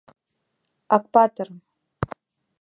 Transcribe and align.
Акпатыр. 0.95 1.47